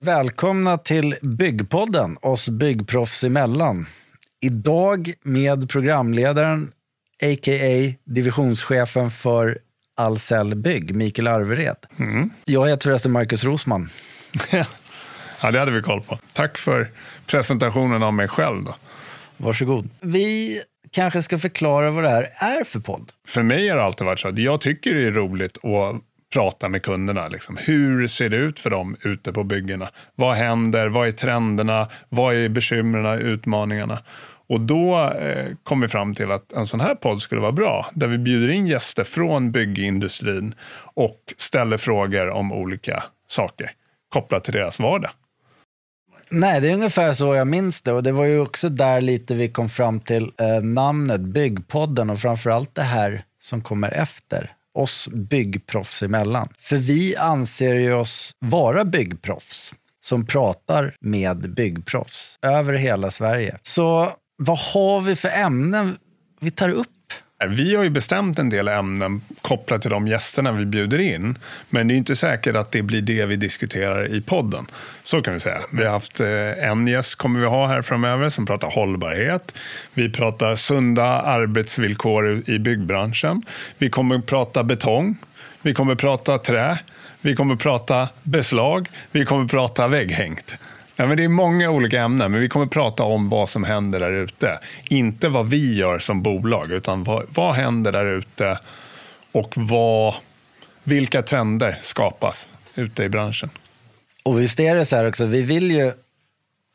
Välkomna 0.00 0.78
till 0.78 1.16
Byggpodden, 1.22 2.18
oss 2.22 2.48
byggproffs 2.48 3.24
emellan. 3.24 3.86
Idag 4.40 5.12
med 5.22 5.70
programledaren, 5.70 6.72
a.k.a. 7.22 7.94
divisionschefen 8.04 9.10
för 9.10 9.58
Ahlsell 9.96 10.54
Bygg, 10.54 10.94
Mikael 10.94 11.26
Arvered. 11.26 11.76
Mm. 11.98 12.30
Jag 12.44 12.68
heter 12.68 12.90
förresten 12.90 13.12
Marcus 13.12 13.44
Rosman. 13.44 13.90
ja, 15.42 15.50
det 15.50 15.58
hade 15.58 15.72
vi 15.72 15.82
koll 15.82 16.02
på. 16.02 16.18
Tack 16.32 16.58
för 16.58 16.90
presentationen 17.26 18.02
av 18.02 18.14
mig 18.14 18.28
själv. 18.28 18.64
Då. 18.64 18.74
Varsågod. 19.36 19.90
Vi 20.00 20.60
kanske 20.90 21.22
ska 21.22 21.38
förklara 21.38 21.90
vad 21.90 22.04
det 22.04 22.10
här 22.10 22.28
är 22.36 22.64
för 22.64 22.80
podd. 22.80 23.12
För 23.26 23.42
mig 23.42 23.68
har 23.68 23.76
det 23.76 23.84
alltid 23.84 24.04
varit 24.04 24.20
så 24.20 24.28
att 24.28 24.38
jag 24.38 24.60
tycker 24.60 24.94
det 24.94 25.06
är 25.06 25.12
roligt 25.12 25.56
att 25.56 26.02
prata 26.32 26.68
med 26.68 26.82
kunderna. 26.82 27.28
Liksom. 27.28 27.56
Hur 27.60 28.08
ser 28.08 28.28
det 28.28 28.36
ut 28.36 28.60
för 28.60 28.70
dem 28.70 28.96
ute 29.02 29.32
på 29.32 29.44
byggena? 29.44 29.88
Vad 30.14 30.36
händer? 30.36 30.88
Vad 30.88 31.08
är 31.08 31.12
trenderna? 31.12 31.88
Vad 32.08 32.34
är 32.34 32.48
bekymren, 32.48 33.18
utmaningarna? 33.18 34.02
Och 34.48 34.60
då 34.60 35.10
eh, 35.10 35.46
kom 35.62 35.80
vi 35.80 35.88
fram 35.88 36.14
till 36.14 36.30
att 36.30 36.52
en 36.52 36.66
sån 36.66 36.80
här 36.80 36.94
podd 36.94 37.22
skulle 37.22 37.40
vara 37.40 37.52
bra, 37.52 37.90
där 37.94 38.06
vi 38.06 38.18
bjuder 38.18 38.50
in 38.50 38.66
gäster 38.66 39.04
från 39.04 39.52
byggindustrin 39.52 40.54
och 40.94 41.34
ställer 41.36 41.76
frågor 41.76 42.30
om 42.30 42.52
olika 42.52 43.04
saker 43.28 43.72
kopplat 44.08 44.44
till 44.44 44.52
deras 44.52 44.80
vardag. 44.80 45.10
Nej, 46.28 46.60
det 46.60 46.70
är 46.70 46.74
ungefär 46.74 47.12
så 47.12 47.34
jag 47.34 47.46
minns 47.46 47.82
det. 47.82 47.92
Och 47.92 48.02
det 48.02 48.12
var 48.12 48.24
ju 48.24 48.40
också 48.40 48.68
där 48.68 49.00
lite 49.00 49.34
vi 49.34 49.48
kom 49.48 49.68
fram 49.68 50.00
till 50.00 50.32
eh, 50.38 50.62
namnet 50.62 51.20
Byggpodden 51.20 52.10
och 52.10 52.18
framförallt 52.18 52.74
det 52.74 52.82
här 52.82 53.24
som 53.40 53.62
kommer 53.62 53.90
efter 53.90 54.52
oss 54.78 55.08
byggproffs 55.12 56.02
emellan. 56.02 56.48
För 56.58 56.76
vi 56.76 57.16
anser 57.16 57.74
ju 57.74 57.92
oss 57.92 58.30
vara 58.38 58.84
byggproffs 58.84 59.74
som 60.04 60.26
pratar 60.26 60.96
med 61.00 61.54
byggproffs 61.54 62.38
över 62.42 62.74
hela 62.74 63.10
Sverige. 63.10 63.58
Så 63.62 64.12
vad 64.36 64.58
har 64.58 65.00
vi 65.00 65.16
för 65.16 65.28
ämnen 65.28 65.96
vi 66.40 66.50
tar 66.50 66.68
upp? 66.68 66.88
Eh, 67.42 67.48
vi 67.48 67.74
har 67.74 67.84
ju 67.84 67.90
bestämt 67.90 68.38
en 68.38 68.48
del 68.48 68.68
ämnen 68.68 69.20
kopplat 69.42 69.82
till 69.82 69.90
de 69.90 70.08
gästerna 70.08 70.52
vi 70.52 70.66
bjuder 70.66 70.98
in. 70.98 71.38
Men 71.70 71.88
det 71.88 71.94
är 71.94 71.96
inte 71.96 72.16
säkert 72.16 72.56
att 72.56 72.72
det 72.72 72.82
blir 72.82 73.02
det 73.02 73.26
vi 73.26 73.36
diskuterar 73.36 74.14
i 74.14 74.20
podden. 74.20 74.66
Så 75.02 75.22
kan 75.22 75.34
vi 75.34 75.40
säga. 75.40 75.60
Vi 75.72 75.84
har 75.84 75.90
haft 75.90 76.20
eh, 76.20 76.68
en 76.70 76.86
gäst 76.86 77.14
kommer 77.14 77.40
vi 77.40 77.46
ha 77.46 77.66
här 77.66 77.82
framöver 77.82 78.28
som 78.28 78.46
pratar 78.46 78.70
hållbarhet. 78.70 79.58
Vi 79.94 80.10
pratar 80.10 80.56
sunda 80.56 81.04
arbetsvillkor 81.04 82.50
i 82.50 82.58
byggbranschen. 82.58 83.42
Vi 83.78 83.90
kommer 83.90 84.18
prata 84.18 84.64
betong. 84.64 85.16
Vi 85.62 85.74
kommer 85.74 85.94
prata 85.94 86.38
trä. 86.38 86.78
Vi 87.20 87.34
kommer 87.34 87.56
prata 87.56 88.08
beslag. 88.22 88.88
Vi 89.12 89.24
kommer 89.24 89.48
prata 89.48 89.88
vägghängt. 89.88 90.56
Ja, 90.98 91.06
men 91.06 91.16
det 91.16 91.24
är 91.24 91.28
många 91.28 91.70
olika 91.70 92.02
ämnen, 92.02 92.32
men 92.32 92.40
vi 92.40 92.48
kommer 92.48 92.66
prata 92.66 93.02
om 93.02 93.28
vad 93.28 93.48
som 93.48 93.64
händer 93.64 94.00
där 94.00 94.12
ute. 94.12 94.58
Inte 94.88 95.28
vad 95.28 95.48
vi 95.48 95.74
gör 95.74 95.98
som 95.98 96.22
bolag, 96.22 96.72
utan 96.72 97.04
vad, 97.04 97.26
vad 97.28 97.54
händer 97.54 97.92
där 97.92 98.06
ute 98.06 98.58
och 99.32 99.54
vad, 99.56 100.14
vilka 100.82 101.22
trender 101.22 101.78
skapas 101.80 102.48
ute 102.74 103.04
i 103.04 103.08
branschen. 103.08 103.50
Och 104.22 104.40
visst 104.40 104.60
är 104.60 104.74
det 104.74 104.84
så 104.84 104.96
här 104.96 105.08
också, 105.08 105.24
vi 105.24 105.42
vill 105.42 105.70
ju 105.70 105.92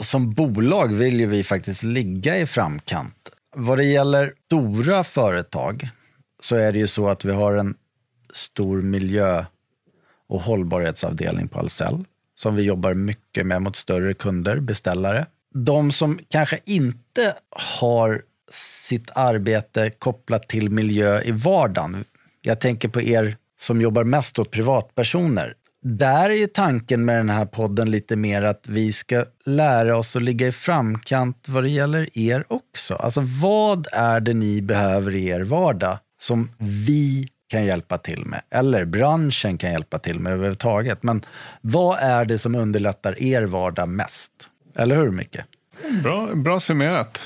som 0.00 0.32
bolag 0.32 0.92
vill 0.92 1.20
ju 1.20 1.26
vi 1.26 1.44
faktiskt 1.44 1.82
ligga 1.82 2.38
i 2.38 2.46
framkant. 2.46 3.30
Vad 3.56 3.78
det 3.78 3.84
gäller 3.84 4.34
stora 4.46 5.04
företag 5.04 5.88
så 6.42 6.56
är 6.56 6.72
det 6.72 6.78
ju 6.78 6.86
så 6.86 7.08
att 7.08 7.24
vi 7.24 7.32
har 7.32 7.52
en 7.52 7.74
stor 8.32 8.82
miljö 8.82 9.44
och 10.28 10.40
hållbarhetsavdelning 10.40 11.48
på 11.48 11.58
Ahlsell 11.58 12.04
som 12.38 12.56
vi 12.56 12.62
jobbar 12.62 12.94
mycket 12.94 13.46
med 13.46 13.62
mot 13.62 13.76
större 13.76 14.14
kunder, 14.14 14.60
beställare. 14.60 15.26
De 15.54 15.90
som 15.90 16.18
kanske 16.28 16.58
inte 16.64 17.34
har 17.50 18.22
sitt 18.88 19.10
arbete 19.14 19.90
kopplat 19.98 20.48
till 20.48 20.70
miljö 20.70 21.22
i 21.22 21.30
vardagen. 21.30 22.04
Jag 22.42 22.60
tänker 22.60 22.88
på 22.88 23.02
er 23.02 23.36
som 23.60 23.80
jobbar 23.80 24.04
mest 24.04 24.38
åt 24.38 24.50
privatpersoner. 24.50 25.54
Där 25.82 26.30
är 26.30 26.34
ju 26.34 26.46
tanken 26.46 27.04
med 27.04 27.16
den 27.16 27.30
här 27.30 27.46
podden 27.46 27.90
lite 27.90 28.16
mer 28.16 28.42
att 28.42 28.68
vi 28.68 28.92
ska 28.92 29.24
lära 29.44 29.96
oss 29.96 30.16
att 30.16 30.22
ligga 30.22 30.46
i 30.46 30.52
framkant 30.52 31.48
vad 31.48 31.64
det 31.64 31.70
gäller 31.70 32.18
er 32.18 32.44
också. 32.48 32.94
Alltså 32.94 33.20
vad 33.42 33.86
är 33.92 34.20
det 34.20 34.34
ni 34.34 34.62
behöver 34.62 35.14
i 35.14 35.26
er 35.28 35.40
vardag 35.40 35.98
som 36.20 36.50
vi 36.58 37.28
kan 37.48 37.64
hjälpa 37.64 37.98
till 37.98 38.26
med, 38.26 38.42
eller 38.50 38.84
branschen 38.84 39.58
kan 39.58 39.70
hjälpa 39.70 39.98
till 39.98 40.20
med 40.20 40.32
överhuvudtaget. 40.32 41.02
Men 41.02 41.24
vad 41.60 41.98
är 41.98 42.24
det 42.24 42.38
som 42.38 42.54
underlättar 42.54 43.22
er 43.22 43.42
vardag 43.42 43.88
mest? 43.88 44.32
Eller 44.76 44.96
hur, 44.96 45.10
Micke? 45.10 45.36
Bra, 46.02 46.34
bra 46.34 46.60
summerat. 46.60 47.22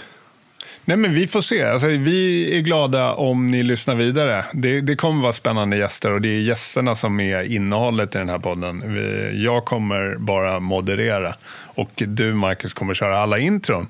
Nej, 0.84 0.96
men 0.96 1.14
vi 1.14 1.26
får 1.26 1.40
se. 1.40 1.64
Alltså, 1.64 1.86
vi 1.86 2.50
är 2.58 2.60
glada 2.60 3.12
om 3.12 3.46
ni 3.46 3.62
lyssnar 3.62 3.94
vidare. 3.94 4.44
Det, 4.52 4.80
det 4.80 4.96
kommer 4.96 5.22
vara 5.22 5.32
spännande 5.32 5.76
gäster 5.76 6.12
och 6.12 6.20
det 6.20 6.28
är 6.28 6.40
gästerna 6.40 6.94
som 6.94 7.20
är 7.20 7.42
innehållet 7.42 8.14
i 8.14 8.18
den 8.18 8.28
här 8.28 8.38
podden. 8.38 8.94
Vi, 8.94 9.30
jag 9.44 9.64
kommer 9.64 10.16
bara 10.18 10.60
moderera 10.60 11.34
och 11.52 11.90
du, 11.94 12.34
Marcus, 12.34 12.72
kommer 12.72 12.94
köra 12.94 13.18
alla 13.18 13.38
intron. 13.38 13.88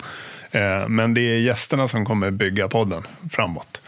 Eh, 0.51 0.89
men 0.89 1.15
det 1.15 1.21
är 1.21 1.39
gästerna 1.39 1.89
som 1.89 2.05
kommer 2.05 2.31
bygga 2.31 2.69
podden 2.69 3.03
framåt. 3.31 3.83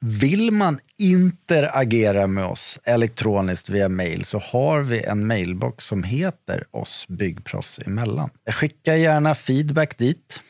Vill 0.00 0.50
man 0.50 0.78
interagera 0.98 2.26
med 2.26 2.44
oss 2.44 2.78
elektroniskt 2.84 3.68
via 3.68 3.88
mail 3.88 4.24
så 4.24 4.38
har 4.38 4.80
vi 4.80 5.02
en 5.02 5.26
mailbox 5.26 5.84
som 5.84 6.02
heter 6.02 6.64
oss 6.70 7.06
byggproffs 7.08 7.78
emellan. 7.86 8.30
Skicka 8.50 8.96
gärna 8.96 9.34
feedback 9.34 9.98
dit 9.98 10.40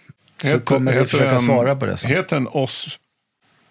så 0.40 0.46
heter, 0.46 0.64
kommer 0.64 0.92
vi 0.92 1.06
försöka 1.06 1.34
en, 1.34 1.40
svara 1.40 1.76
på 1.76 1.86
det 1.86 1.96
sen. 1.96 2.10
Heter 2.10 2.36
den 2.36 2.48
oss 2.48 2.98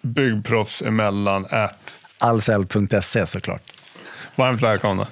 byggproffs 0.01 0.81
emellan 0.81 1.45
at? 1.49 1.99
Allsell.se 2.17 3.25
såklart. 3.27 3.71
Varmt 4.35 4.61
välkomna. 4.61 5.07